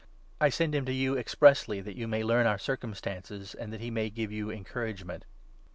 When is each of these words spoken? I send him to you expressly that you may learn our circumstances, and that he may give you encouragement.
I 0.39 0.49
send 0.49 0.73
him 0.73 0.83
to 0.85 0.91
you 0.91 1.15
expressly 1.15 1.79
that 1.79 1.95
you 1.95 2.07
may 2.07 2.23
learn 2.23 2.47
our 2.47 2.57
circumstances, 2.57 3.53
and 3.53 3.71
that 3.71 3.81
he 3.81 3.91
may 3.91 4.09
give 4.09 4.31
you 4.31 4.49
encouragement. 4.49 5.25